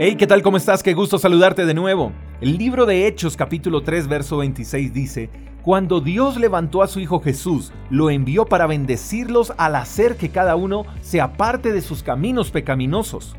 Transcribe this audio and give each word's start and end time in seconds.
Hey, 0.00 0.14
¿qué 0.14 0.28
tal? 0.28 0.42
¿Cómo 0.42 0.56
estás? 0.56 0.84
Qué 0.84 0.94
gusto 0.94 1.18
saludarte 1.18 1.66
de 1.66 1.74
nuevo. 1.74 2.12
El 2.40 2.56
libro 2.56 2.86
de 2.86 3.08
Hechos 3.08 3.36
capítulo 3.36 3.82
3 3.82 4.06
verso 4.06 4.36
26 4.36 4.94
dice, 4.94 5.28
Cuando 5.62 6.00
Dios 6.00 6.36
levantó 6.36 6.84
a 6.84 6.86
su 6.86 7.00
Hijo 7.00 7.18
Jesús, 7.18 7.72
lo 7.90 8.08
envió 8.08 8.46
para 8.46 8.68
bendecirlos 8.68 9.52
al 9.56 9.74
hacer 9.74 10.16
que 10.16 10.28
cada 10.28 10.54
uno 10.54 10.84
se 11.00 11.20
aparte 11.20 11.72
de 11.72 11.80
sus 11.80 12.04
caminos 12.04 12.52
pecaminosos. 12.52 13.34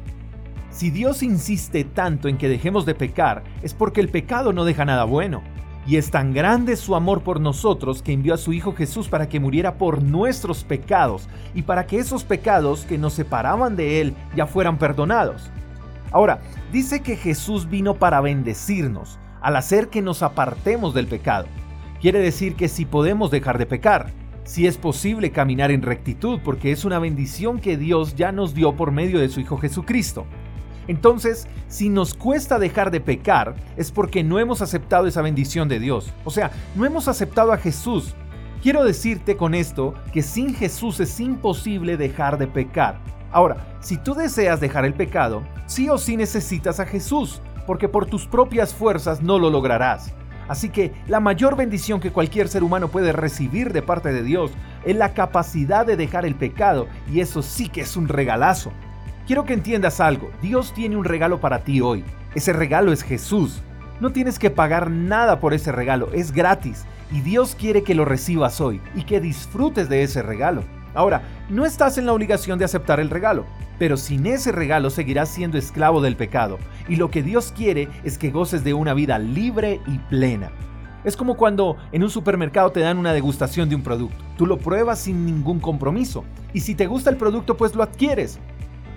Si 0.70 0.90
Dios 0.90 1.24
insiste 1.24 1.86
tanto 1.86 2.28
en 2.28 2.38
que 2.38 2.50
dejemos 2.50 2.86
de 2.86 2.94
pecar, 2.94 3.46
es 3.64 3.74
porque 3.74 4.02
el 4.02 4.10
pecado 4.10 4.52
no 4.52 4.66
deja 4.66 4.84
nada 4.84 5.06
bueno. 5.06 5.42
Y 5.88 5.96
es 5.96 6.12
tan 6.12 6.34
grande 6.34 6.76
su 6.76 6.94
amor 6.94 7.22
por 7.24 7.40
nosotros 7.40 8.02
que 8.02 8.12
envió 8.12 8.34
a 8.34 8.38
su 8.38 8.52
Hijo 8.52 8.74
Jesús 8.74 9.08
para 9.08 9.30
que 9.30 9.40
muriera 9.40 9.78
por 9.78 10.04
nuestros 10.04 10.66
pecados 10.66 11.30
y 11.56 11.62
para 11.62 11.88
que 11.88 12.00
esos 12.00 12.26
pecados 12.26 12.84
que 12.84 12.98
nos 12.98 13.14
separaban 13.14 13.78
de 13.78 14.02
Él 14.02 14.14
ya 14.36 14.46
fueran 14.46 14.78
perdonados. 14.78 15.50
Ahora, 16.12 16.42
dice 16.72 17.02
que 17.02 17.16
Jesús 17.16 17.70
vino 17.70 17.96
para 17.96 18.22
bendecirnos, 18.22 19.20
al 19.42 19.56
hacer 19.56 19.90
que 19.90 20.02
nos 20.02 20.24
apartemos 20.24 20.94
del 20.94 21.08
pecado. 21.08 21.48
Quiere 22.02 22.20
decir 22.20 22.56
que 22.56 22.68
si 22.68 22.86
podemos 22.86 23.32
dejar 23.32 23.58
de 23.58 23.66
pecar, 23.66 24.12
si 24.44 24.66
es 24.66 24.78
posible 24.78 25.32
caminar 25.32 25.70
en 25.70 25.82
rectitud, 25.82 26.40
porque 26.44 26.72
es 26.72 26.84
una 26.84 26.98
bendición 26.98 27.60
que 27.60 27.78
Dios 27.78 28.16
ya 28.16 28.32
nos 28.32 28.54
dio 28.54 28.76
por 28.76 28.92
medio 28.92 29.20
de 29.20 29.30
su 29.30 29.40
Hijo 29.40 29.58
Jesucristo. 29.58 30.26
Entonces, 30.88 31.48
si 31.68 31.88
nos 31.88 32.16
cuesta 32.16 32.58
dejar 32.58 32.90
de 32.90 33.00
pecar, 33.00 33.54
es 33.78 33.92
porque 33.92 34.24
no 34.24 34.40
hemos 34.40 34.64
aceptado 34.64 35.06
esa 35.06 35.22
bendición 35.22 35.70
de 35.70 35.80
Dios. 35.80 36.12
O 36.26 36.32
sea, 36.32 36.50
no 36.76 36.84
hemos 36.84 37.08
aceptado 37.08 37.52
a 37.52 37.58
Jesús. 37.58 38.16
Quiero 38.64 38.84
decirte 38.84 39.38
con 39.38 39.54
esto 39.54 39.94
que 40.12 40.24
sin 40.24 40.56
Jesús 40.56 41.00
es 41.00 41.20
imposible 41.20 41.96
dejar 41.96 42.40
de 42.40 42.48
pecar. 42.48 43.00
Ahora, 43.32 43.78
si 43.82 43.98
tú 43.98 44.16
deseas 44.16 44.60
dejar 44.60 44.84
el 44.84 44.96
pecado, 44.96 45.44
sí 45.70 45.88
o 45.88 45.98
sí 46.00 46.18
necesitas 46.18 46.80
a 46.80 46.86
Jesús, 46.86 47.42
porque 47.68 47.88
por 47.88 48.08
tus 48.08 48.26
propias 48.26 48.74
fuerzas 48.74 49.22
no 49.22 49.38
lo 49.38 49.52
lograrás. 49.52 50.14
Así 50.48 50.70
que 50.70 50.92
la 51.08 51.20
mayor 51.20 51.56
bendición 51.56 52.00
que 52.00 52.12
cualquier 52.12 52.50
ser 52.50 52.64
humano 52.64 52.88
puede 52.88 53.12
recibir 53.12 53.72
de 53.72 53.84
parte 53.84 54.12
de 54.12 54.24
Dios 54.24 54.52
es 54.84 54.96
la 54.96 55.14
capacidad 55.14 55.86
de 55.86 55.96
dejar 55.96 56.26
el 56.26 56.34
pecado, 56.34 56.88
y 57.08 57.20
eso 57.20 57.44
sí 57.44 57.70
que 57.70 57.82
es 57.82 57.96
un 57.96 58.08
regalazo. 58.08 58.72
Quiero 59.28 59.46
que 59.46 59.54
entiendas 59.54 60.00
algo, 60.00 60.32
Dios 60.42 60.74
tiene 60.74 60.98
un 60.98 61.06
regalo 61.06 61.40
para 61.40 61.60
ti 61.60 61.82
hoy. 61.82 62.04
Ese 62.34 62.52
regalo 62.52 62.92
es 62.92 63.04
Jesús. 63.04 63.62
No 64.00 64.12
tienes 64.12 64.40
que 64.40 64.50
pagar 64.50 64.90
nada 64.90 65.40
por 65.40 65.54
ese 65.54 65.72
regalo, 65.72 66.10
es 66.14 66.32
gratis, 66.32 66.86
y 67.12 67.22
Dios 67.22 67.54
quiere 67.54 67.84
que 67.84 67.94
lo 67.94 68.06
recibas 68.06 68.60
hoy 68.60 68.82
y 68.96 69.04
que 69.04 69.22
disfrutes 69.22 69.88
de 69.88 70.02
ese 70.02 70.24
regalo. 70.24 70.64
Ahora, 70.96 71.22
no 71.48 71.64
estás 71.64 72.00
en 72.00 72.08
la 72.08 72.14
obligación 72.14 72.58
de 72.58 72.66
aceptar 72.66 73.00
el 73.00 73.12
regalo, 73.12 73.46
pero 73.80 73.98
sin 73.98 74.28
ese 74.28 74.52
regalo 74.52 74.90
seguirás 74.92 75.30
siendo 75.30 75.58
esclavo 75.58 76.02
del 76.02 76.16
pecado, 76.16 76.60
y 76.88 76.98
lo 76.98 77.10
que 77.10 77.24
Dios 77.24 77.54
quiere 77.56 77.88
es 78.04 78.18
que 78.18 78.30
goces 78.30 78.64
de 78.64 78.76
una 78.76 78.94
vida 78.94 79.18
libre 79.18 79.82
y 79.88 79.98
plena. 79.98 80.52
Es 81.04 81.18
como 81.18 81.38
cuando 81.38 81.78
en 81.92 82.04
un 82.04 82.10
supermercado 82.10 82.72
te 82.72 82.82
dan 82.82 82.98
una 82.98 83.14
degustación 83.14 83.70
de 83.70 83.76
un 83.76 83.82
producto. 83.84 84.24
Tú 84.38 84.46
lo 84.46 84.58
pruebas 84.58 85.00
sin 85.00 85.26
ningún 85.26 85.60
compromiso, 85.60 86.26
y 86.54 86.60
si 86.60 86.76
te 86.76 86.86
gusta 86.86 87.10
el 87.10 87.18
producto 87.18 87.58
pues 87.58 87.74
lo 87.74 87.82
adquieres. 87.82 88.38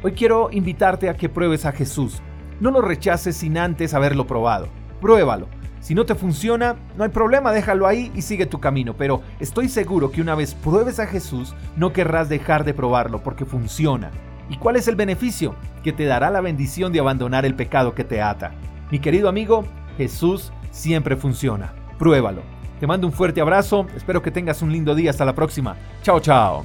Hoy 0.02 0.12
quiero 0.12 0.50
invitarte 0.50 1.08
a 1.08 1.16
que 1.16 1.28
pruebes 1.28 1.64
a 1.64 1.72
Jesús. 1.72 2.20
No 2.60 2.70
lo 2.72 2.82
rechaces 2.82 3.36
sin 3.36 3.56
antes 3.56 3.94
haberlo 3.94 4.26
probado. 4.26 4.68
Pruébalo 5.00 5.48
si 5.82 5.96
no 5.96 6.06
te 6.06 6.14
funciona, 6.14 6.76
no 6.96 7.02
hay 7.02 7.10
problema, 7.10 7.50
déjalo 7.50 7.88
ahí 7.88 8.12
y 8.14 8.22
sigue 8.22 8.46
tu 8.46 8.60
camino, 8.60 8.94
pero 8.96 9.20
estoy 9.40 9.68
seguro 9.68 10.12
que 10.12 10.20
una 10.20 10.36
vez 10.36 10.54
pruebes 10.54 11.00
a 11.00 11.08
Jesús, 11.08 11.56
no 11.76 11.92
querrás 11.92 12.28
dejar 12.28 12.62
de 12.62 12.72
probarlo 12.72 13.24
porque 13.24 13.44
funciona. 13.44 14.12
¿Y 14.48 14.56
cuál 14.56 14.76
es 14.76 14.88
el 14.88 14.96
beneficio? 14.96 15.54
Que 15.82 15.92
te 15.92 16.04
dará 16.04 16.30
la 16.30 16.40
bendición 16.40 16.92
de 16.92 17.00
abandonar 17.00 17.44
el 17.44 17.54
pecado 17.54 17.94
que 17.94 18.04
te 18.04 18.20
ata. 18.20 18.52
Mi 18.90 18.98
querido 18.98 19.28
amigo, 19.28 19.64
Jesús 19.96 20.52
siempre 20.70 21.16
funciona. 21.16 21.72
Pruébalo. 21.98 22.42
Te 22.80 22.86
mando 22.86 23.06
un 23.06 23.12
fuerte 23.12 23.40
abrazo, 23.40 23.86
espero 23.96 24.22
que 24.22 24.32
tengas 24.32 24.60
un 24.60 24.72
lindo 24.72 24.94
día, 24.94 25.10
hasta 25.10 25.24
la 25.24 25.34
próxima. 25.34 25.76
Chao, 26.02 26.18
chao. 26.20 26.64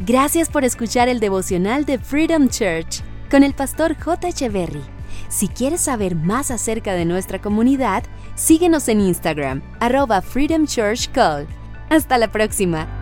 Gracias 0.00 0.48
por 0.48 0.64
escuchar 0.64 1.08
el 1.08 1.20
devocional 1.20 1.84
de 1.84 1.98
Freedom 1.98 2.48
Church 2.48 3.02
con 3.30 3.42
el 3.42 3.52
pastor 3.52 3.94
J. 3.94 4.28
Echeverry. 4.28 4.82
Si 5.28 5.48
quieres 5.48 5.82
saber 5.82 6.14
más 6.14 6.50
acerca 6.50 6.94
de 6.94 7.04
nuestra 7.04 7.40
comunidad, 7.40 8.04
síguenos 8.34 8.88
en 8.88 9.00
Instagram, 9.00 9.62
arroba 9.80 10.22
Freedom 10.22 10.66
Church 10.66 11.10
Call. 11.12 11.46
Hasta 11.90 12.16
la 12.16 12.32
próxima. 12.32 12.97